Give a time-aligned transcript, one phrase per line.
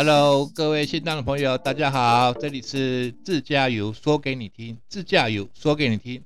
[0.00, 6.22] Hello，各位新浪的朋友，大家好，这里是自驾游说给你听，自驾游说给你听。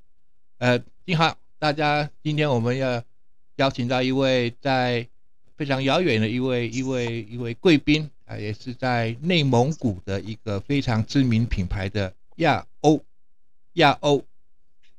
[0.59, 3.02] 呃，你好，大家，今天我们要
[3.56, 5.09] 邀请到一位在
[5.56, 13.02] 非常遥远的一位一位一位贵宾啊，也是在内蒙古的一个非常知名品牌的亚欧
[13.73, 14.23] 亚欧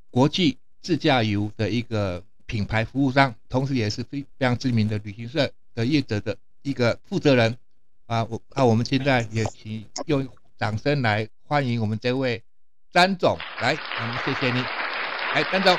[0.10, 7.56] 国际自驾游的一个品牌服务商，同时也是非非常知名的旅行社的业者的一个负责人。
[8.08, 12.44] 啊，我啊，我们现在也请用掌声来欢迎我们这位
[12.92, 14.60] 张总来，我们谢谢你，
[15.34, 15.74] 哎，张总，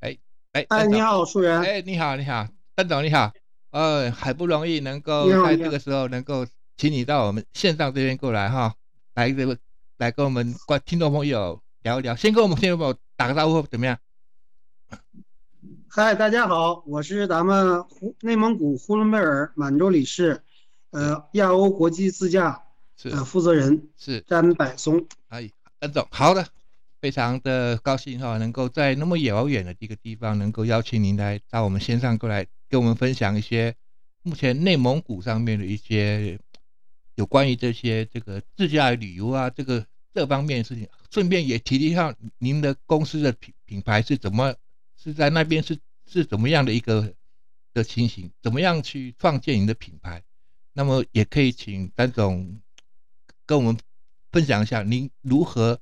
[0.00, 0.18] 哎，
[0.52, 3.32] 哎，哎，你好，树人，哎，你好，你好，张总你好，
[3.70, 6.44] 呃，很不容易能够在这个时候能够
[6.76, 8.74] 请你到我们线上这边过来哈，
[9.14, 9.56] 来这个
[9.96, 13.96] 来跟我们观听众朋友聊一聊，先跟我们听众朋友打个招呼怎么样？
[15.88, 20.42] 嗨，大家好，我是咱们呼内蒙古呼伦贝尔满洲里市。
[20.90, 22.62] 呃，亚欧国际自驾
[22.96, 23.08] 是。
[23.10, 24.20] 呃负责人是。
[24.22, 26.46] 詹柏松，哎，詹总，好的，
[27.00, 33.74] 非常的高兴哈，能够在那么遥远的一个地方，能够邀请您来到我们线上过来，跟我们分享一些
[34.22, 36.38] 目前内蒙古上面的一些
[37.14, 44.54] 有关于这些这个自驾旅游啊，这个这方面的事情，顺便也提一下您的公司的品品牌是怎么
[44.96, 47.14] 是在那边是是怎么样的一个
[47.72, 50.22] 的情形，怎么样去创建您的品牌。
[50.80, 52.58] 那么也可以请丹总
[53.44, 53.78] 跟我们
[54.32, 55.78] 分享一下，您如何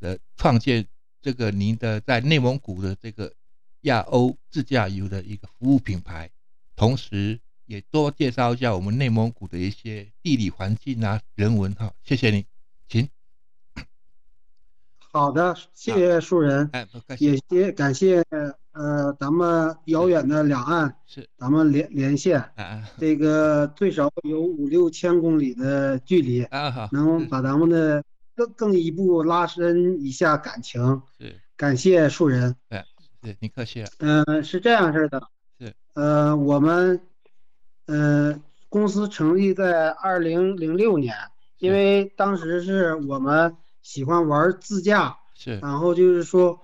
[0.00, 0.86] 呃创建
[1.22, 3.32] 这个您的在内蒙古的这个
[3.80, 6.30] 亚欧自驾游的一个服务品牌，
[6.76, 11.94] 同时也多介绍一下我们内蒙古的一些地理环境啊、人文哈。
[12.02, 12.44] 谢谢你，
[12.86, 13.08] 请。
[14.98, 16.70] 好的，谢谢树人，
[17.18, 18.22] 也谢感谢。
[18.74, 21.28] 呃，咱们遥远的两岸是。
[21.38, 22.44] 咱们连连线，
[22.98, 28.02] 这个最少有五六千公里的距离啊，能把咱们的
[28.34, 31.40] 更更一步拉伸一下感情，是。
[31.56, 32.82] 感谢树人，对，
[33.22, 33.88] 对，你客气了。
[33.98, 35.22] 嗯，是这样式的，
[35.60, 35.72] 是。
[35.92, 37.00] 呃，我们
[37.86, 41.14] 呃公司成立在二零零六年，
[41.58, 46.60] 因为当时是我们喜欢玩自驾，是，然后就是说。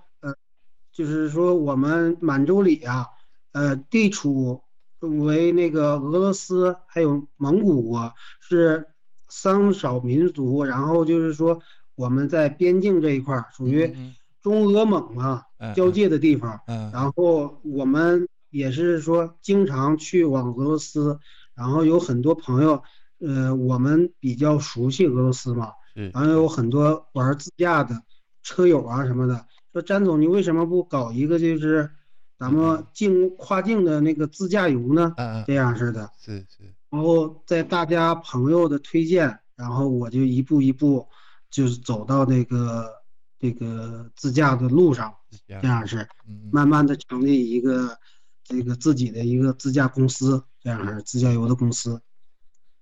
[0.93, 3.07] 就是说，我们满洲里啊，
[3.53, 4.61] 呃，地处
[4.99, 8.87] 为那个俄罗斯还有蒙古国是
[9.29, 11.59] 三少民族，然后就是说
[11.95, 13.95] 我们在边境这一块儿属于
[14.41, 15.43] 中俄蒙啊
[15.73, 16.59] 交界的地方，
[16.91, 21.19] 然后我们也是说经常去往俄罗斯，
[21.55, 22.83] 然后有很多朋友，
[23.19, 25.71] 呃，我们比较熟悉俄罗斯嘛，
[26.11, 28.03] 然后有很多玩自驾的
[28.43, 29.45] 车友啊什么的。
[29.71, 31.89] 说詹总，你为什么不搞一个就是
[32.37, 35.13] 咱们境跨境的那个自驾游呢？
[35.47, 36.73] 这样似的，是是。
[36.89, 41.07] 然后在大家朋友的推荐，然后我就一步一步
[41.49, 42.91] 就是走到那个
[43.39, 45.15] 这个自驾的路上，
[45.47, 46.05] 这样是，
[46.51, 47.97] 慢慢的成立一个
[48.43, 52.01] 这个自己的一个自驾公司，这样是自驾游的公司。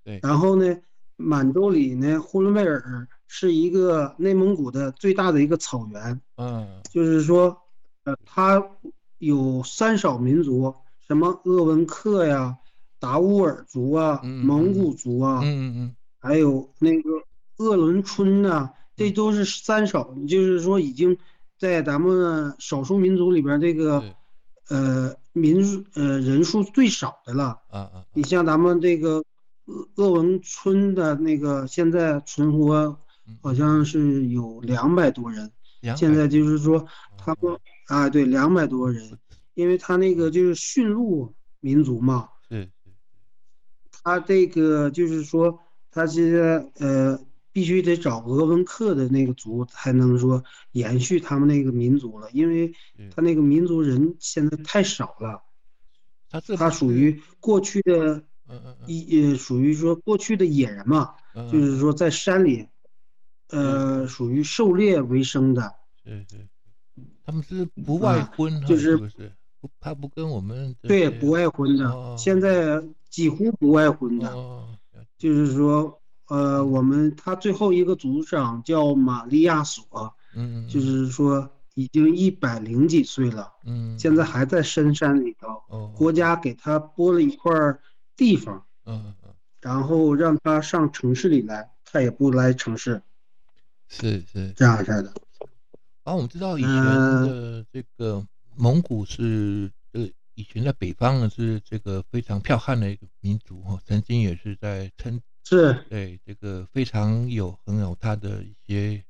[0.03, 0.19] 对。
[0.23, 0.75] 然后呢，
[1.17, 3.07] 满洲里呢，呼伦贝尔。
[3.31, 7.55] 是一个内蒙古的最大的一个草原，嗯，就是说，
[8.03, 8.71] 呃，它
[9.19, 10.73] 有三少民族，
[11.07, 12.57] 什么鄂温克呀、
[12.99, 15.95] 达乌尔族啊、蒙古族啊，嗯嗯。
[16.17, 17.09] 还有那个
[17.57, 21.15] 鄂伦春呐，这都是三少，就是说已经
[21.59, 24.03] 在咱们少数民族里边这个，
[24.69, 29.23] 呃，民数呃人数最少的了，啊啊，你像咱们这个
[29.65, 32.97] 鄂鄂温春的那个现在存活。
[33.41, 35.51] 好像是有两百多人，
[35.95, 36.85] 现在就是说
[37.17, 37.57] 他们
[37.87, 39.17] 啊，对，两百多人，
[39.53, 42.69] 因为他那个就是驯鹿民族嘛，是
[43.91, 45.59] 他这个就是说
[45.91, 47.19] 他现在呃
[47.51, 52.73] 必须得找鄂温克的那个族才能说延续他们那个民族了，因为
[53.15, 55.41] 他那个民族人现在太少了，
[56.29, 58.23] 他他属于过去的，
[58.85, 61.13] 一呃属于说过去的野人嘛，
[61.51, 62.67] 就是说在山里。
[63.49, 66.47] 呃，属于狩猎为生的，对对，
[67.25, 69.31] 他们是不外婚，就是不是？
[69.59, 74.33] 不，他不跟我们对不外婚的，现在几乎不外婚的，
[75.17, 84.23] 就是说，呃，我们他最后一个族长叫玛利亚索，嗯，就是说已经一百零几岁了，嗯，现在。
[84.23, 87.51] 还在深山里头，国家给他拨了一块
[88.15, 93.01] 地方，嗯嗯，然后让他上城市里来，他也不来城市。
[93.89, 94.53] 是是。
[94.55, 95.13] 这样式的，
[96.03, 98.25] 啊，我们知道以前的这个
[98.55, 109.03] 蒙古是呃，以前在北方呢是这个非常剽悍的一个民族哈，曾经也是在称是，对，这个非常有很有它的一些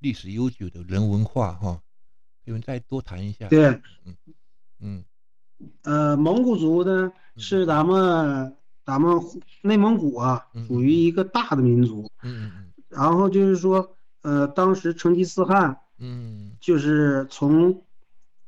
[0.00, 1.80] 历史悠久的人文化哈，
[2.44, 3.48] 你们再多谈一下。
[3.48, 3.68] 对，
[4.04, 4.16] 嗯
[4.80, 5.04] 嗯。
[5.82, 9.18] 呃，蒙古族呢是咱们咱们
[9.62, 12.10] 内蒙古啊，嗯属于一个大的民族。
[12.22, 12.72] 嗯嗯。
[12.88, 13.95] 然后就是说，
[14.26, 17.84] 呃，当时成吉思汗嗯就是从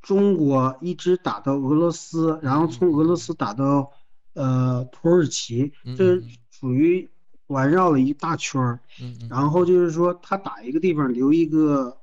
[0.03, 3.93] 中国一直打到俄罗斯，然后从俄罗斯打到
[4.33, 7.09] 呃土耳其，这嗯属于
[7.47, 8.81] 环绕了一大圈儿。
[9.01, 11.97] 嗯嗯，然后就是说，他打一个地方留一个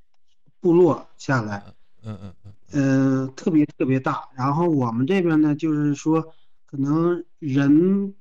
[0.61, 1.61] 部落下来，
[2.03, 4.23] 嗯嗯嗯呃，特别特别大。
[4.37, 6.33] 然后我们这边呢，就是说，
[6.65, 8.15] 可能人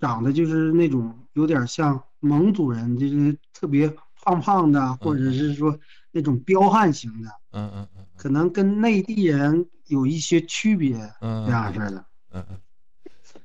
[0.00, 3.94] 长得就是那种有点像蒙古人，就是特别
[4.24, 5.78] 胖胖的，或者是说
[6.10, 8.06] 那种彪悍型的，嗯嗯嗯。
[8.16, 12.04] 可能跟内地人有一些区别，嗯这样式的。
[12.32, 12.60] 嗯嗯，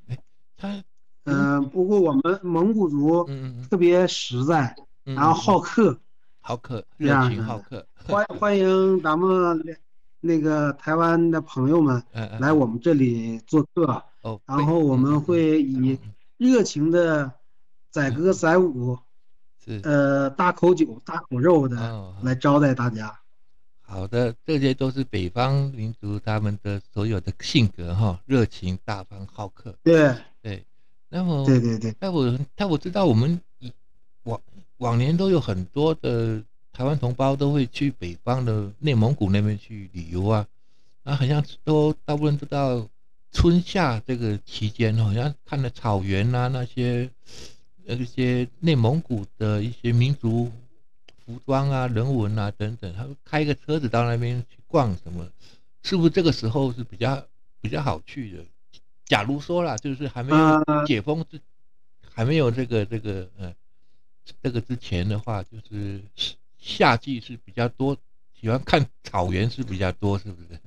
[0.08, 0.18] 哎，
[0.58, 0.84] 他
[1.26, 6.00] 呃，不过我们蒙古族嗯嗯特别实在，嗯，然后好客，
[6.40, 9.64] 好客，这热情好客，欢欢迎咱们
[10.22, 12.02] 那个台湾的朋友们
[12.40, 16.00] 来我们这里做客，哦，然后我们会以
[16.38, 17.32] 热情的
[17.92, 19.02] 载歌载舞，是
[19.84, 23.14] 呃，大口酒、大口肉的哦来招待大家。
[23.82, 29.76] 好的，这些都是北方民族他们的所有的性格哈，热情、大方、好客。
[29.84, 30.16] 对。
[30.42, 30.64] 对，
[31.10, 33.70] 那么对对对，但我但我知道我们以
[34.24, 34.40] 往
[34.78, 40.48] 往年都有很多的台湾同胞都会去北方的内蒙古那边去旅游啊，
[41.04, 42.88] 啊，好像都大部分都到
[43.34, 47.10] 春夏这个期间，好像看了草原啊那些
[47.98, 50.52] 那些内蒙古的一些民族
[51.26, 55.28] 服装啊、人文啊等等，他们开个车子到那边去逛什么，
[55.84, 57.26] 是不是这个时候是比较
[57.62, 58.44] 比较好去的？
[59.06, 61.40] 假如说啦，就是还没有呃解封之，
[62.12, 63.54] 还没有这个这个呃
[64.42, 66.02] 这个之前的话，就是
[66.58, 67.98] 夏季是比较多，
[68.40, 70.60] 喜欢看草原是比较多，是不是？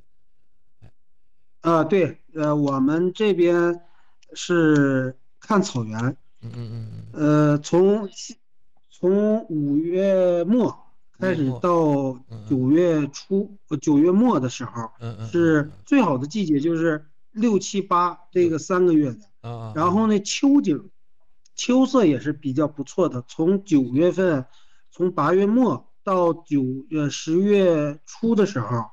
[1.61, 3.81] 啊对，呃，我们这边
[4.35, 8.09] 是看草原，嗯嗯嗯呃，从
[8.91, 10.77] 从五月末
[11.19, 12.19] 开始到
[12.49, 19.21] 九月初，呃九月末的时候，嗯嗯，是最好的季节，就是六七八这个三个月的。
[19.49, 20.91] 啊，然后呢，秋景，
[21.55, 23.25] 秋色也是比较不错的。
[23.27, 24.47] 从九月份，
[24.91, 28.85] 从八月末到九月十月初的时候，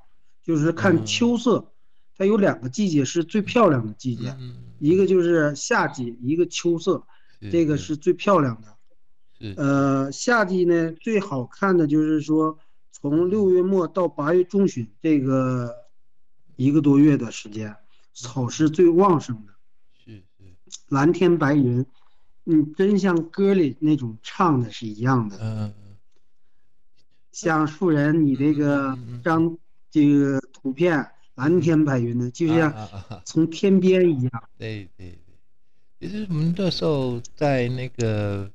[0.43, 1.71] 就是看秋色。
[2.15, 4.35] 它有两个季节是最漂亮的季节，
[4.77, 7.07] 一个就是夏季，一个秋色，
[7.39, 9.55] 这个是最漂亮的。
[9.55, 12.57] 呃，夏季呢最好看的就是说，
[12.91, 15.73] 从六月末到八月中旬这个
[16.55, 17.75] 一个多月的时间，
[18.13, 19.53] 草是最旺盛的。
[20.03, 21.85] 是是，蓝天白云，
[22.45, 25.37] 嗯，真像歌里那种唱的是一样的。
[25.39, 25.73] 嗯
[27.31, 29.55] 像树人，你这个张
[29.89, 32.73] 这个图片，蓝天白云的，就像
[33.23, 34.43] 从天边一样。
[34.57, 35.28] 对对对，
[35.99, 38.49] 其实我们那时候在那个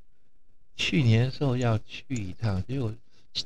[0.75, 2.91] 去年的时候要去一趟，结果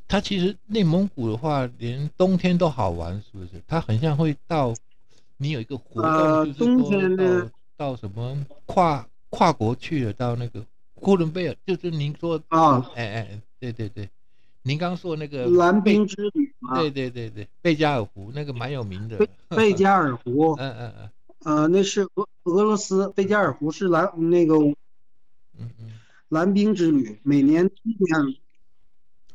[0.07, 3.61] 它其实内蒙古的话，连冬天都好玩，是不是？
[3.67, 4.73] 它很像会到
[5.37, 10.65] 你有一个活动，呃，冬天呢，到什么跨跨国去了，到那个
[10.95, 14.09] 呼伦贝尔，就是您说啊，哎哎，对对对，
[14.63, 21.09] 您刚说那个蓝冰之旅嘛，对对对对，贝加尔湖那个蛮有名的，贝贝加尔湖，嗯 嗯嗯，
[21.43, 25.91] 呃，那是俄俄罗斯贝加尔湖是蓝那个，嗯嗯，
[26.29, 28.35] 蓝冰之旅，每年冬天，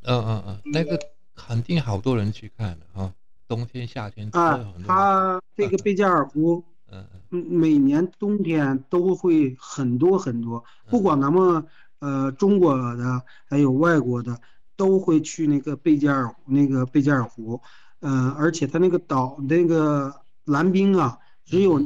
[0.03, 0.99] 嗯嗯嗯，那个
[1.35, 3.13] 肯定好多人去看的啊，
[3.49, 6.65] 冬天夏天啊，它这个贝加尔湖。
[6.93, 11.67] 嗯嗯，每年冬天都会很多很多，不管咱们
[11.99, 14.39] 呃中国的还有外国的，
[14.77, 17.61] 都会去那个贝加尔湖那个贝加尔湖，
[18.01, 21.83] 嗯、呃，而且它那个岛那个蓝冰啊，只有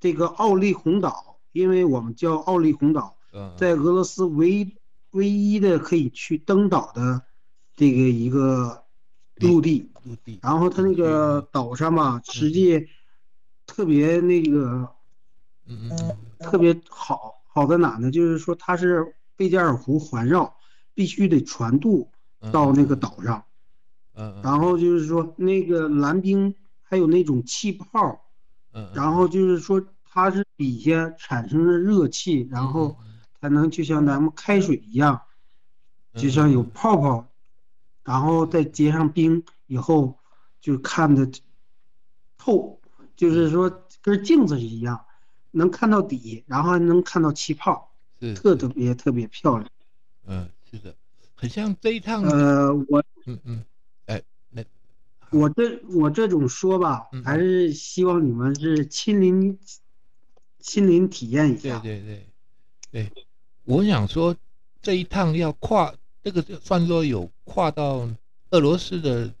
[0.00, 3.16] 这个奥利红岛，因为我们叫奥利红岛，
[3.56, 4.76] 在俄罗斯唯
[5.10, 7.22] 唯一的可以去登岛的
[7.74, 8.84] 这个一个
[9.36, 12.88] 陆地，陆地，然后它那个岛上吧，实际。
[13.68, 14.88] 特别那个，
[15.66, 18.12] 嗯嗯，特别好，好在哪呢？
[18.12, 20.56] 就是说它是贝加尔湖环绕，
[20.94, 22.08] 必须得船渡
[22.52, 23.44] 到那个岛上，
[24.14, 28.25] 嗯，然后就是说那个蓝冰还有那种气泡，
[28.76, 32.98] 嗯，然后就是说它是底下产生的热气，然后
[33.40, 35.22] 才能就像咱们开水一样，
[36.14, 37.26] 就像有泡泡，
[38.04, 40.18] 然后再结上冰以后，
[40.60, 41.28] 就看的
[42.36, 42.80] 透。
[43.16, 45.06] 就是说，跟镜子是一样，
[45.52, 49.70] 能看到底，然后还能看到气泡，是特特别特别漂亮。
[50.26, 50.94] 嗯，是的，
[51.34, 52.22] 很像这一趟。
[52.24, 53.64] 呃，我嗯嗯，
[55.30, 59.58] 我这我这种说吧，嗯还是希望你们是亲临
[60.60, 61.78] 亲临体验一下。
[61.80, 62.24] 对对
[62.92, 63.26] 对对，
[63.64, 64.34] 我想说
[64.80, 68.08] 这一趟要跨这个算作有跨到
[68.50, 69.32] 俄罗斯的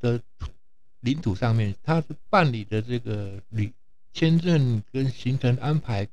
[0.00, 0.20] 的
[1.00, 3.72] 领土上面，他是办理的这个旅
[4.12, 6.06] 签证跟行程安排，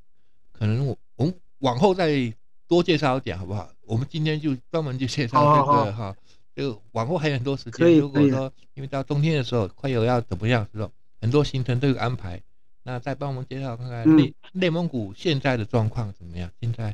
[0.52, 2.34] 可能我我们往后再
[2.68, 3.70] 多介绍一点好不好？
[3.86, 6.16] 我们今天就专门就介绍这个哈，
[6.60, 7.98] 这个往后还有很多时间。
[7.98, 12.42] 如果说因为到冬天的时候快有要怎么样的时候，很多行程都有安排。
[12.84, 16.52] 那再帮我们介绍看看嗯内内蒙古现在的状况怎么样？
[16.60, 16.94] 现在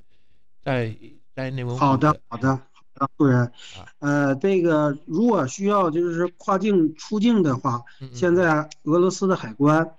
[0.63, 0.95] 在
[1.33, 2.55] 在内蒙古好的，好的，
[2.93, 3.51] 好的，夫人。
[3.97, 7.81] 呃，这个如果需要就是跨境出境的话，
[8.13, 9.89] 现在俄罗斯的海关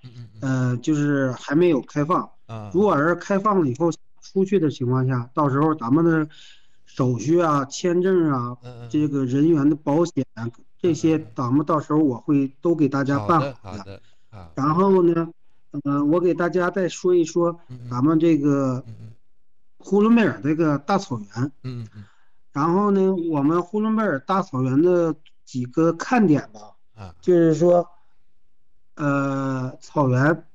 [0.40, 2.30] 呃就是还没有开放。
[2.46, 6.28] 啊，如果是开放了以后出去的情况下，到时候咱们的
[6.86, 8.56] 手续啊、签证啊、
[8.88, 10.48] 这个人员的保险啊
[10.80, 15.28] 这些，咱们到时候我会都给大家办好的好好的好，然后呢，
[15.84, 18.84] 呃，我给大家再说一说咱们这个
[19.78, 21.28] 呼伦贝尔这个大草原。
[21.62, 22.04] 嗯嗯嗯。
[22.52, 25.14] 然后呢，我们呼伦贝尔大草原的
[25.44, 27.14] 几个看点吧，啊。
[27.20, 27.86] 就是说，
[28.94, 30.46] 呃，草原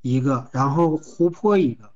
[0.00, 1.90] 一个，然后湖泊一个，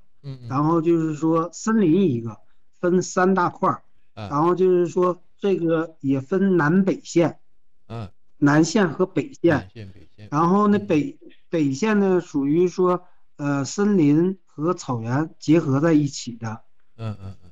[0.47, 2.37] 然后就是说森林一个，
[2.81, 3.83] 分三大块儿，
[4.15, 4.27] 啊。
[4.27, 7.39] 然后就是说这个也分南北线，
[7.87, 10.87] 嗯南线和北线北线，然后呢，嗯。
[10.87, 11.19] 北
[11.49, 13.03] 北线呢属于说，
[13.35, 16.61] 呃，森林和草原结合在一起的，
[16.97, 17.51] 嗯嗯嗯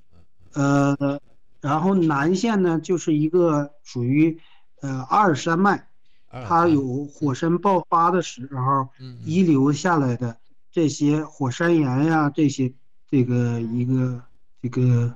[0.55, 0.98] 嗯。
[0.98, 1.19] 呃，
[1.62, 4.39] 然后南线呢就是一个属于
[4.81, 5.89] 呃阿尔山脉，
[6.31, 8.89] 它有火山爆发的时候
[9.25, 10.38] 遗留下来的
[10.71, 12.74] 这些火山岩呀，这些
[13.09, 14.24] 这个一个
[14.62, 15.13] 这个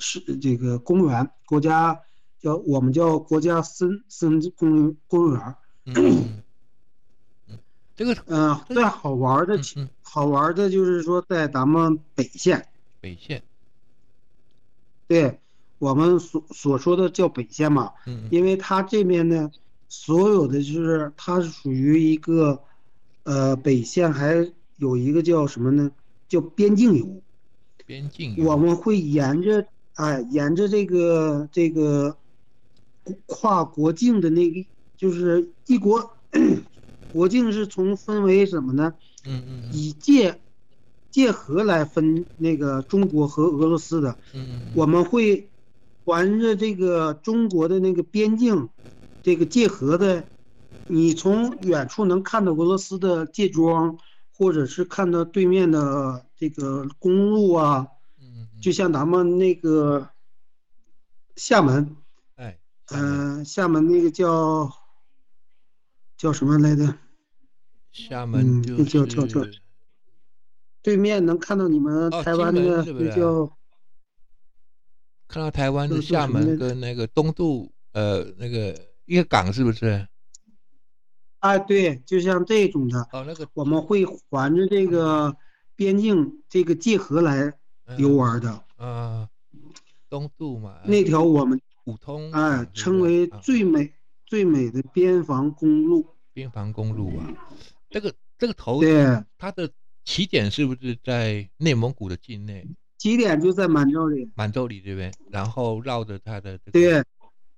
[0.00, 2.00] 是这个公园，国家
[2.40, 5.56] 叫我们叫国家森森公公园。
[7.94, 12.66] 这个嗯，最好玩的其嗯嗯好玩的就是说在咱们北线，
[13.00, 13.42] 北线，
[15.06, 15.38] 对
[15.78, 17.92] 我们所所说的叫北线嘛，
[18.30, 19.50] 因为它这边呢，
[19.88, 22.62] 所有的就是它是属于一个，
[23.24, 25.90] 呃，北线还有一个叫什么呢？
[26.26, 27.22] 叫边境游。
[27.84, 29.66] 边境我们会沿着
[30.00, 32.16] 哎，沿着这个这个
[33.26, 34.66] 跨国境的那个，
[34.96, 36.16] 就是一国
[37.12, 38.94] 国境是从分为什么呢？
[39.26, 40.40] 嗯嗯嗯以界
[41.10, 44.18] 界河来分那个中国和俄罗斯的。
[44.32, 45.50] 嗯嗯我们会
[46.02, 48.70] 环着这个中国的那个边境，
[49.22, 50.24] 这个界河的，
[50.86, 53.98] 你从远处能看到俄罗斯的界桩，
[54.32, 57.86] 或者是看到对面的这个公路啊，
[58.60, 60.10] 就像咱们那个
[61.36, 61.96] 厦门，
[62.36, 64.70] 哎厦门呃，厦门那个叫
[66.16, 66.94] 叫什么来着？
[67.92, 69.44] 厦门就叫叫叫
[70.82, 73.56] 对面能看到你们台湾的那叫
[75.26, 80.06] 看到台湾的厦门跟那个东渡呃那个一个港是不是？
[81.40, 83.00] 啊，对，就像这种的。
[83.12, 85.36] 哦那个我们会环着这个
[85.74, 87.58] 边境这个界河来
[87.98, 89.28] 游玩的，啊
[90.08, 93.92] 东渡嘛，那条我们普通哎称为最美
[94.26, 96.06] 最美的边防公路。
[96.32, 97.26] 边防公路啊，
[97.90, 99.70] 这个这个头对，它的
[100.04, 102.66] 起点是不是在内蒙古的境内？
[102.98, 107.02] 起点就在满洲里，满洲里这边，然后绕着它的这个对，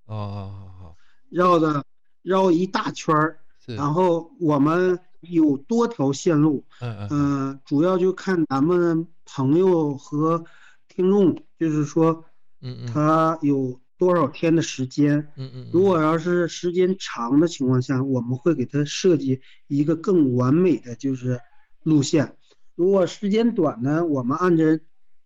[0.07, 0.95] 哦
[1.29, 1.85] 绕着
[2.23, 3.75] 绕一大圈儿，是。
[3.75, 7.51] 然后我们有多条线路，嗯嗯嗯。
[7.51, 10.45] 嗯、主要就看咱们朋友和
[10.89, 12.25] 听众，就是说
[12.61, 15.33] 嗯嗯他有多少天的时间。
[15.37, 21.41] 嗯嗯，如果要是时间长的情况下，我们会给他设计一个更完美的就是
[21.83, 22.37] 路线。
[22.75, 24.65] 如果时间短呢，我们按照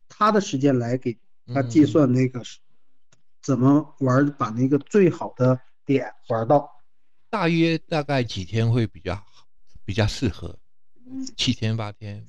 [0.09, 1.19] 他的时间来给
[1.53, 2.61] 他嗯计算那个是
[3.43, 6.71] 怎么玩，把那个最好的点玩到。
[7.29, 9.25] 大约大概几天会比较好
[9.85, 10.57] 比较适合？
[11.37, 12.25] 七天八天？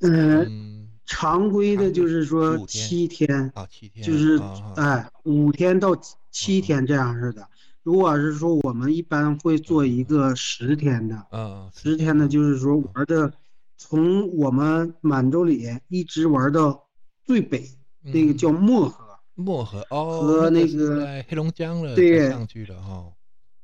[0.00, 4.38] 嗯，嗯，常规的就是说七天，啊七天就是
[4.76, 5.96] 哎五天到
[6.30, 7.48] 七天这样似的。
[7.82, 13.32] 如果是说我们一般会做一个十天的，嗯十天的，就是说玩的，
[13.76, 16.84] 从我们满洲里一直玩到
[17.24, 17.64] 最北，
[18.02, 19.04] 那个叫漠河。
[19.38, 23.04] 漠河哦，和那个黑龙江了，对上去了哈。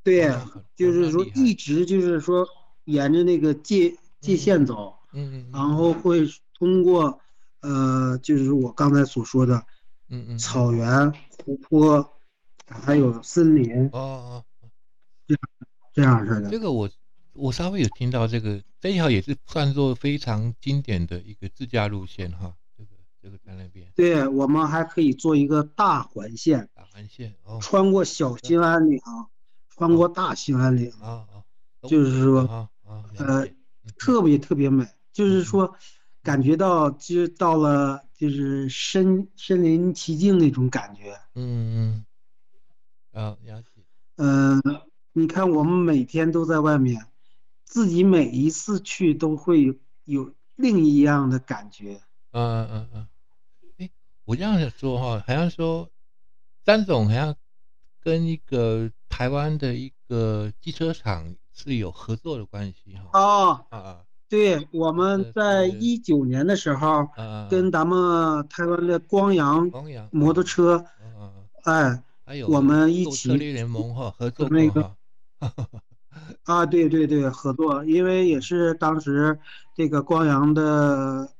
[0.05, 0.31] 对，
[0.77, 2.47] 就是说一直就是说
[2.85, 7.19] 沿着那个界界线走，嗯嗯，然后会通过
[7.63, 9.57] 呃，就是我刚才所说的
[10.09, 11.13] 嗯嗯嗯，草原、
[11.45, 12.13] 湖泊，
[12.69, 14.45] 还有森林哦哦，
[15.27, 15.41] 这样
[15.93, 16.51] 这样式的。
[16.51, 16.91] 这个我
[17.33, 22.91] 我稍微有听到这个这一条也是算作非常经典的一个自驾路线哈，这个
[23.23, 23.91] 这个在那边。
[23.95, 27.59] 对，我们还可以做一个大环线，大环线哦。
[27.63, 29.01] 穿过小兴安岭，
[29.71, 31.45] 穿过大兴安岭，啊啊，
[31.89, 33.55] 就是说啊啊，呃，嗯
[33.97, 35.77] 特别特别美，就是嗯说
[36.23, 41.21] 感觉到就到了就是身身临其境那种感觉。
[41.35, 42.05] 嗯
[43.13, 43.69] 嗯，啊了解，
[44.17, 44.63] 嗯、
[45.13, 47.07] 你看我们每天都在外面，
[47.65, 49.75] 自己每一次去都会有
[50.05, 52.01] 有另一样的感觉。
[52.31, 53.09] 嗯嗯嗯，
[53.79, 53.91] 哎，
[54.25, 55.91] 我这样子说哈，好像说
[56.65, 57.37] 张总好像
[58.01, 67.07] 跟一个台湾的一个机车厂是有合作的关系哈，哦，啊啊对，我们在一九年的时候，
[67.51, 69.71] 跟咱们台湾的光阳
[70.11, 70.87] 摩托车，
[71.65, 72.03] 哎，
[72.49, 74.97] 我们一购起车联盟哈合作那个，
[76.45, 79.39] 啊，对对对，合作，因为也是当时
[79.77, 81.31] 这个光阳的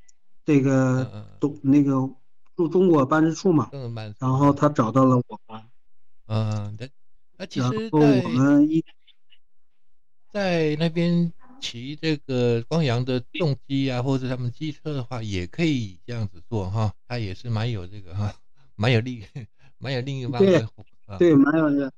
[0.45, 1.59] 这嗯个嗯。
[1.63, 2.11] 那个
[2.55, 3.71] 驻中国办事处嘛，
[4.19, 5.63] 然后他找到了我们，
[6.27, 6.87] 嗯，那
[7.39, 8.85] 那其然实，我们一
[10.31, 11.33] 在那边
[11.63, 18.35] 骑这个光阳的重机啊，或者他们机车的话，也可以这样子做哈，它也是蛮有这个哈，
[18.75, 19.23] 蛮有另
[19.79, 20.69] 蛮有另一方对的
[21.07, 21.93] 啊，对蛮有的，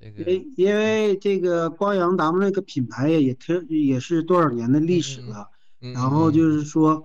[0.00, 7.04] 这个因因为这个光阳咱们那个品牌也特也是多少年的历史了，嗯然后就是说，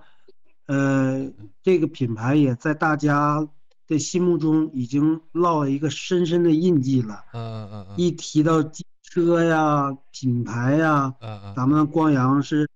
[0.66, 1.28] 呃，
[1.62, 3.46] 这个品牌也在大家
[3.86, 7.24] 的心目中已经烙了一个深深的印记了。
[7.32, 7.94] 嗯嗯嗯嗯。
[7.98, 12.68] 一提到机车呀、品牌呀，嗯嗯，咱们光阳是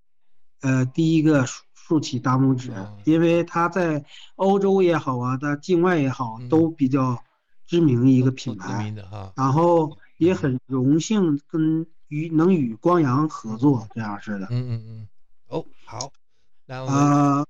[0.61, 2.71] 呃第一个竖竖起大拇指。
[2.71, 4.05] 哦，因为它在
[4.37, 7.21] 欧洲也好啊，在境外也好嗯，都比较
[7.67, 8.95] 知名的一个品牌。
[9.35, 14.47] 然后也很荣幸跟与能与光阳合作这样式的。
[14.51, 15.09] 嗯嗯嗯，
[15.49, 16.13] 哦好，
[16.69, 17.45] 呃，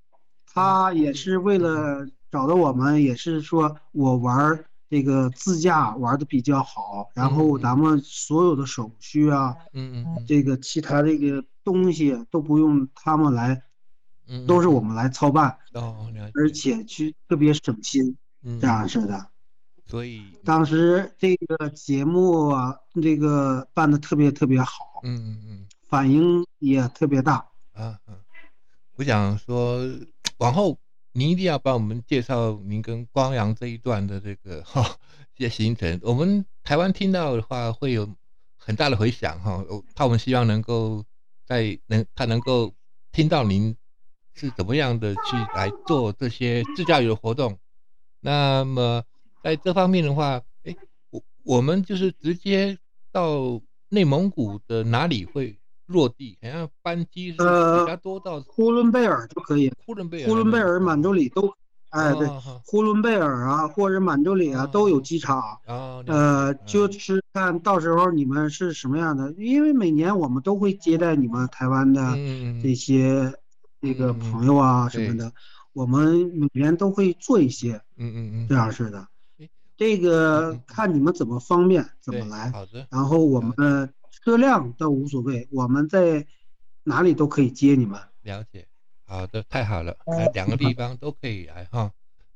[0.47, 13.63] 他也是为了找到我们，也是说我玩儿这个自驾玩的比较好，然后咱们所有的手续啊，嗯嗯嗯这个其他这个东西都不用他们来，
[14.27, 19.27] 嗯，都是我们来操办，哦而且去特别省心嗯这样式的。
[19.87, 25.67] 所以当时这个节目啊，这个办的特别特别好，嗯嗯嗯。
[25.89, 27.37] 反应也特别大。
[27.73, 28.15] 啊，嗯，
[28.97, 29.81] 我想说，
[30.37, 30.79] 往后
[31.19, 34.97] 您一定要帮我们介绍您跟光阳这一段的这个 哈
[35.35, 35.99] 这些行程。
[36.05, 38.09] 我们台湾听到的话会有
[38.57, 39.65] 很大的回响哈。
[39.97, 41.05] 他们希望能够
[41.45, 42.73] 在能他能够
[43.11, 43.77] 听到您
[44.35, 47.59] 是怎么样的去来做这些自驾游的活动。
[48.21, 49.03] 那么
[49.43, 50.77] 在这方面的话，哎，
[51.11, 52.79] 我我们就是直接
[53.11, 56.39] 到内蒙古的哪里会落地？
[56.43, 61.53] 好像班机是呃比较多到呼伦贝尔就可以，呼伦贝尔，呼伦贝尔、满洲里都，
[61.91, 62.29] 哎，对，
[62.65, 65.59] 呼伦贝尔啊，或者满洲里啊哦都有机场。
[65.67, 72.15] 呃，就是看到时候你们是什么样的，因为每年我们都会接待你们台湾的
[72.63, 73.33] 这些
[73.81, 75.33] 这个朋友啊什么的，
[75.73, 78.47] 我们每年都会做一些嗯嗯嗯。
[78.49, 79.09] 这样式的。
[79.79, 82.53] 这嗯个嗯看你们怎么方便怎么来，
[82.91, 83.55] 然后我们
[84.11, 86.27] 车辆倒无所谓，我们在
[86.85, 88.01] 哪里都可以接你们。
[88.23, 88.67] 了解，
[89.05, 91.93] 好的，太好了，那两个地方都可以来哈。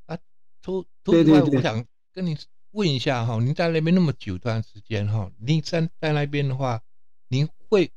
[0.07, 0.17] 啊，
[0.63, 2.37] 除除此之外，对对对我想跟你
[2.71, 6.81] 问一下哈，您在那边那么久段时间哈，您在在那边的话，
[7.29, 7.91] 您会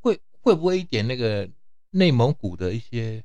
[0.00, 1.48] 会会不会一点那个
[1.90, 3.22] 内蒙古的一些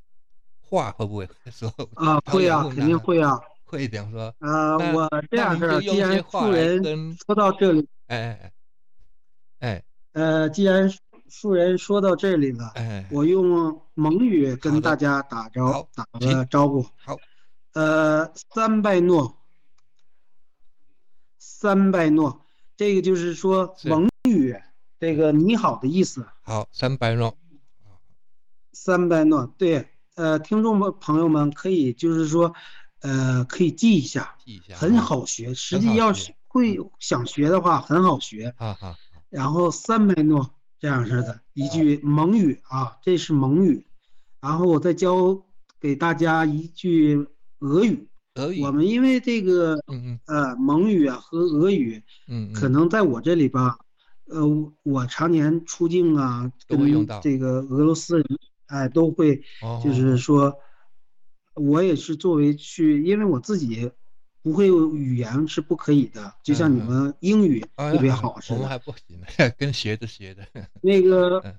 [0.61, 1.73] 话会不会说？
[1.95, 3.39] 啊，会啊， 肯定会啊。
[3.65, 4.33] 会这样说。
[4.39, 8.51] 呃，我这样式儿，您就用既然人说到这里，哎哎哎
[9.59, 9.83] 哎
[10.19, 10.91] 呃，既然
[11.29, 12.73] 树人说到这里了，
[13.09, 16.85] 我用蒙语跟大家打招打个招呼。
[17.05, 17.15] 好，
[17.71, 19.37] 呃，三拜诺，
[21.37, 24.53] 三拜诺，这个就是说蒙语
[24.99, 26.27] 这个你好的意思。
[26.41, 27.37] 好，三拜诺，
[28.73, 32.53] 三拜诺，对，呃，听众们朋友们可以就是说，
[32.99, 35.53] 呃，可以记一下，记一下，很，好学。
[35.53, 38.53] 实际要是会想学的话，很好学。
[38.57, 38.95] 好好好，
[39.29, 43.85] 然后三百诺这样式的一句蒙语啊，这是蒙语。
[44.41, 45.43] 然后我再教
[45.79, 47.27] 给大家一句
[47.59, 48.07] 俄语。
[48.35, 53.79] 俄语，我们因为这个嗯嗯呃蒙语啊和俄语，嗯，嗯可能在我这里吧，
[54.27, 54.41] 呃，
[54.83, 58.25] 我常年出境啊，跟这个俄罗斯人
[58.67, 60.55] 哎都会，哦就是说，
[61.55, 63.91] 我也是作为去，因为我自己
[64.41, 68.55] 不会语言是不可以的，就像你们英语啊，特别啊好似的。
[68.55, 70.45] 我们还不行呢， 跟学着学的。
[70.81, 71.55] 那个嗯，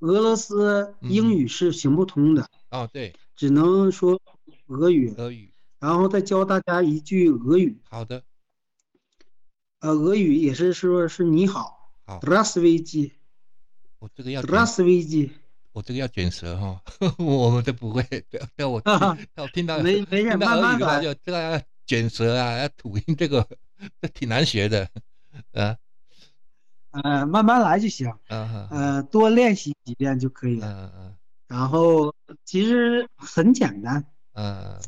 [0.00, 4.20] 俄罗斯英语是行不通的，哦，对，只能说
[4.66, 7.76] 俄语，俄语，然后再教大家一句俄语。
[7.90, 8.22] 好的，
[9.80, 13.12] 呃，俄语也是说是你好好，d r a s v i j i
[13.98, 15.30] 我这个要 d r a 卷，s v i j i
[15.72, 16.80] 我这个要卷舌哈，
[17.18, 18.02] 我们都不会。
[18.56, 21.02] 要我要我听到没没事，慢慢来。
[21.02, 23.46] 就这个要卷舌啊，要吐音，这个
[24.00, 24.88] 这挺难学的。
[25.52, 25.76] 啊
[26.90, 30.66] 呃，慢慢来就行，啊哈，呃，多练习几遍就可以嗯了。
[30.72, 32.12] 嗯嗯然后
[32.44, 34.80] 其实很简单，嗯嗯，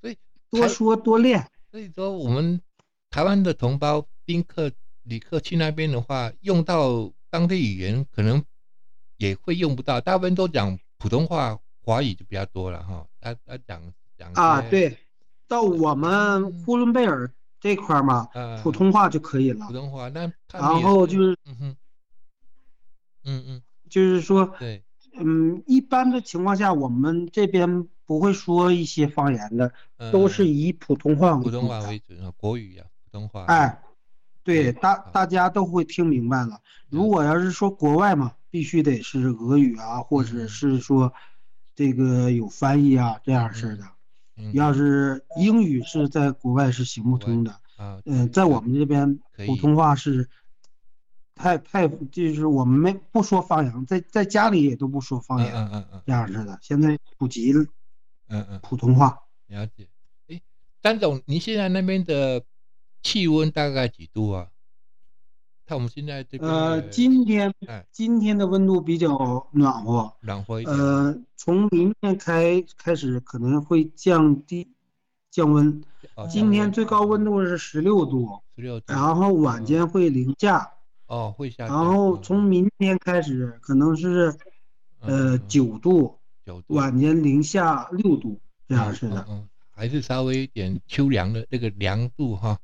[0.00, 0.16] 所以
[0.50, 1.46] 多说多练。
[1.70, 2.60] 所以说，我们
[3.10, 4.72] 台湾的同胞宾客、
[5.04, 8.42] 旅客去那边的话，用到当地语言可能
[9.18, 13.06] 也会用不到，大部分都讲普通话、华语就比较多了哈。
[13.20, 14.96] 他他讲讲啊，对，
[15.52, 19.66] 到我们呼伦贝尔这块儿嘛，呃，普通话就可以了。
[19.66, 19.72] 普。
[19.74, 21.76] 通话，那然后就是嗯哼，
[23.24, 24.82] 嗯嗯，就是说，对，
[25.14, 29.70] 嗯，一般的情况下，我们这边不会说一些方言的，
[30.10, 31.80] 都是呃以普通话为普通话。
[31.80, 33.82] 为准啊，国语啊，普通话，哎，
[34.42, 35.10] 对，对大啊。
[35.12, 36.62] 大家都会听明白了。
[36.88, 40.48] 如果要是说国外嘛，必须得是俄语啊，或者嗯。
[40.48, 41.12] 是说
[41.74, 43.84] 这个有翻译啊这样式的。
[43.84, 43.88] 嗯，
[44.52, 50.28] 要是英语是在国外是行不通的，啊，嗯，在我们这边普通话是
[51.34, 56.58] 太太就是我们没不说方言，在在家里也都不说方嗯言嗯嗯嗯这样式的。
[56.60, 57.64] 现在普及了
[58.28, 58.60] 嗯嗯。
[58.62, 59.88] 普通话，了解。
[60.28, 60.40] 哎，
[60.82, 62.44] 张总，您现在那边的
[63.02, 64.48] 气温大概几度啊？
[65.72, 67.86] 看我们现在这边呃，今天哎。
[67.90, 69.08] 今天的温度比较
[69.52, 74.68] 暖和，暖和一点，呃，从明天开开始可能会降低
[75.30, 75.82] 降温。
[76.14, 80.70] 哦，今天最高温度是十六度，十六度，然后晚间会零下，
[81.06, 84.28] 哦会下然，后嗯从明天开始可能是
[85.00, 85.30] 嗯。
[85.30, 86.74] 呃嗯九度，九度。
[86.74, 89.26] 晚间零下六度这样式的。
[89.70, 92.58] 还是稍微一点秋凉的那个凉度哈，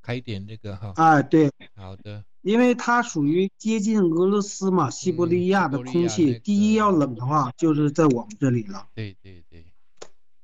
[0.00, 8.86] 开点这个哈，啊，对，好的，因为它属于接近俄罗斯嘛，西伯利亚的空气，那第一要冷的话就是在我们这里了。
[8.94, 9.64] 对对对，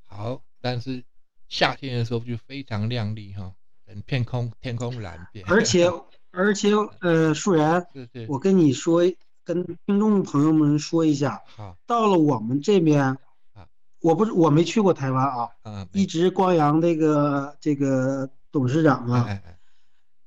[0.06, 1.04] 好，但是
[1.48, 3.52] 夏天的时候就非常亮丽哈，
[3.86, 5.90] 整片空天空蓝变，而且
[6.32, 9.00] 而且呃，树然，是是我跟你说，
[9.44, 13.68] 跟听众朋友们说一下，好到了我们这边啊，
[14.00, 19.40] 我不是我没去过台湾啊，啊，一直光阳这个这个董事长啊。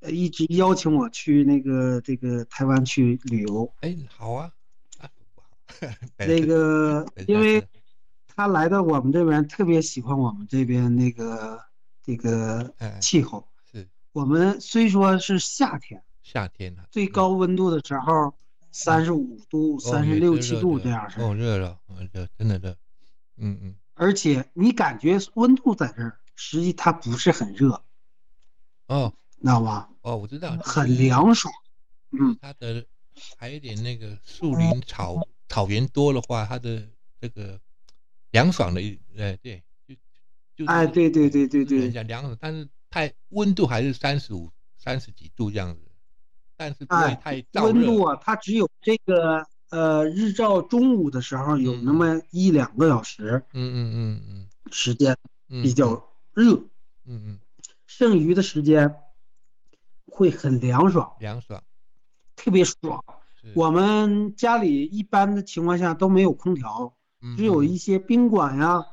[0.00, 3.72] 呃一直邀请我去那个这个台湾去旅游。
[3.80, 4.50] 哎，好啊，
[4.98, 5.10] 啊，
[6.18, 7.66] 那个因为
[8.26, 11.60] 他来到我们这边，特别喜欢我们这边那个
[12.02, 13.48] 这个哎气候。
[13.70, 18.34] 是我们虽说是夏天，夏天了，最高温度的时候
[18.70, 22.76] 三十五度、哦三十六七度这样式，哦，热了，哦热，真的热，
[23.36, 27.82] 嗯嗯，而且你感觉温度在这儿，实际它不是很热，
[28.86, 29.88] 哦知道吗？
[30.02, 31.52] 哦，我知道，很，凉爽。
[32.10, 32.84] 嗯，它的
[33.36, 36.88] 还有点那个树林草草原多的话，它的
[37.20, 37.60] 这个
[38.30, 39.94] 凉爽的一，哎对，就
[40.56, 45.80] 就哎，对对对对对，讲凉爽，但是太温度还是三十五、三十几度这样子，
[46.56, 55.16] 但是不会哎太温度啊，它只有这个呃日照中午的时候有嗯那么一两个小时嗯嗯嗯嗯时间
[55.48, 55.92] 嗯，比较
[56.32, 56.54] 热，
[57.04, 57.40] 嗯嗯
[57.86, 58.94] 剩余的时间
[60.10, 61.62] 会很凉爽，凉爽，
[62.36, 63.02] 特别爽。
[63.54, 66.92] 我们家里一般的情况下都没有空调，
[67.36, 68.84] 只有嗯一些宾馆呀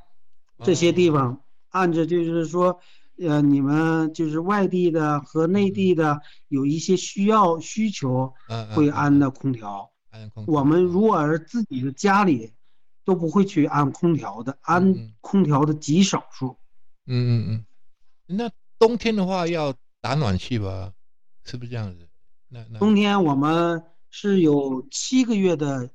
[0.63, 2.80] 这些地方，按着就是说，
[3.17, 8.34] 呃，你们就是外地的和内地的有一些需要需求
[8.73, 9.91] 会安的嗯空调。
[10.45, 12.54] 我们如果是自己的家里，
[13.04, 16.58] 都不会去安空调的，嗯安空调的极少数。
[17.08, 17.65] 嗯嗯嗯，
[18.38, 18.49] 那
[18.80, 20.93] 冬天的话要打暖气吧？
[21.46, 22.08] 是不是这样子？
[22.50, 25.90] 那那冬天我们是有七个月的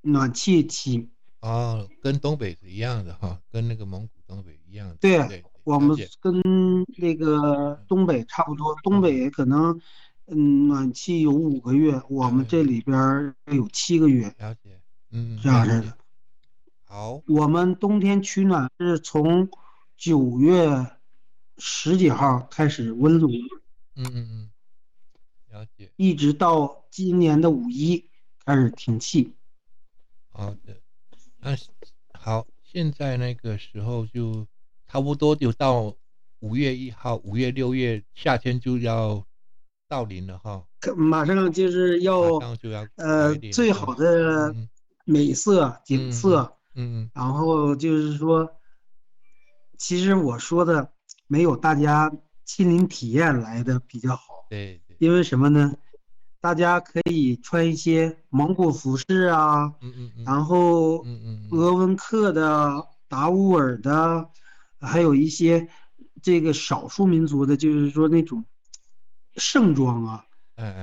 [0.00, 1.08] 暖气期，
[1.40, 4.96] 哦，跟东北是一样的哈，跟那个蒙古东北一样的。
[4.96, 6.42] 对对，我们跟
[6.96, 9.80] 那个东北差不多，东北可能
[10.26, 14.80] 嗯暖气有五个月，我们这里边儿有七个月了解，
[15.10, 15.96] 嗯，这样式的。。
[16.84, 19.48] 好，我们冬天取暖是从
[19.96, 20.86] 九月
[21.58, 23.30] 十几号开始温炉，
[23.94, 24.50] 嗯嗯嗯，
[25.50, 25.90] 了解。
[25.96, 28.08] 一直到今年的五一
[28.44, 29.34] 开始停气。
[30.30, 30.80] 好的，
[31.38, 31.56] 那
[32.12, 34.46] 好，现在那个时候就
[34.86, 35.94] 差不多就到
[36.38, 39.26] 五月一号，五月六月夏天就要
[39.88, 42.38] 到临了哈，可马上就是要
[42.96, 44.68] 呃最好的嗯
[45.04, 48.48] 美色景色，嗯嗯然后就是说，
[49.76, 50.92] 其实我说的
[51.26, 52.10] 没有大家
[52.44, 55.74] 亲临体验来的比较好，对对，因为什么呢？
[56.42, 61.06] 大家可以穿一些蒙古服饰啊，嗯嗯嗯然后
[61.50, 64.28] 鄂温克的、达乌尔的，
[64.78, 65.66] 还有一些
[66.22, 68.44] 这个少数民族的，就是说那种
[69.36, 70.24] 盛装啊，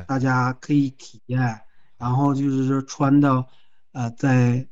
[0.08, 1.62] 大家可以体验。
[1.99, 3.47] 然后就是说穿到，
[3.91, 4.67] 呃，在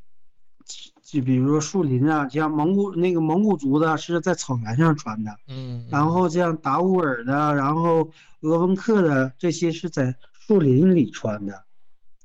[1.16, 11.64] 就比如说树林啊，像蒙古那个蒙古族的是在草原上穿的，嗯，然后像达乌尔的，然后鄂温克的这些是在树林里穿的，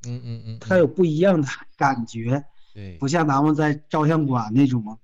[0.08, 2.44] 嗯嗯嗯，它有不一样的感觉。
[2.72, 4.98] 对不像咱们在照相馆那种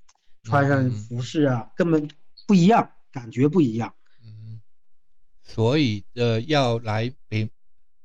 [0.45, 2.09] 穿上服饰啊，根本
[2.47, 3.93] 不一样，感觉不一样。
[4.25, 4.61] 嗯，
[5.43, 7.51] 所以呃，要来北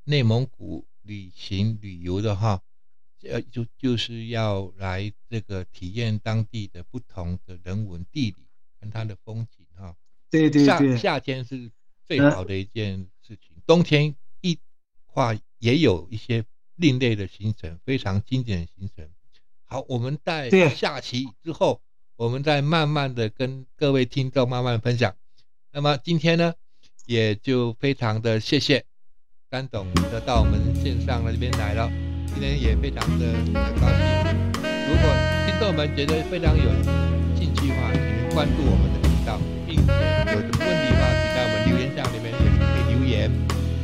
[0.04, 2.60] 内蒙古旅行旅游的话，
[3.30, 8.36] 呃，就就是要来这个体验当地的不同的人文地理
[8.80, 9.86] 跟它的风景哈。
[9.86, 9.96] 夏
[10.30, 11.70] 对对对，夏天是
[12.04, 14.58] 最好的一件事情，冬天一
[15.06, 16.44] 话也有一些
[16.76, 19.08] 另类的行程，非常经典的行程。
[19.64, 21.80] 好，我们在下期之后，
[22.16, 25.14] 我们再慢慢的跟各位听众慢慢分享。
[25.70, 26.54] 那么今天呢，
[27.06, 28.84] 也就非常的谢谢
[29.48, 31.90] 丹董的到我们线上的这边来了，
[32.34, 34.00] 今天也非常的呃高兴。
[34.88, 35.04] 如果
[35.46, 36.64] 听众们觉得非常有
[37.36, 39.92] 兴趣的话，请关注我们的频道，并且
[40.32, 43.30] 有什么问题的话，请在我们留言下里面也可以留言，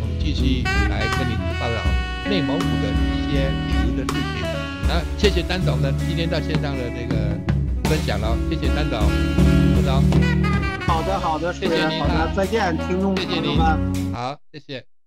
[0.01, 1.79] 我们继续来跟你报道
[2.29, 4.43] 内蒙古的一些旅游的事情。
[4.89, 7.37] 那谢谢丹总的今天在线上的这个
[7.85, 8.99] 分享了，谢谢丹总，
[9.75, 10.03] 董总，
[10.87, 14.15] 好的好的，谢谢您好的，再见，听众谢谢您朋友们。
[14.15, 14.98] 好，谢谢。